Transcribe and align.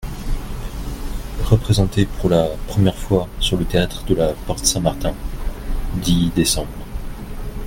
Représenté 1.43 2.07
pour 2.07 2.31
la 2.31 2.47
première 2.67 2.95
fois 2.97 3.27
sur 3.39 3.55
le 3.55 3.65
théâtre 3.65 4.03
de 4.05 4.15
la 4.15 4.33
Porte-Saint-Martin 4.47 5.13
(dix 5.97 6.31
déc. 6.31 6.57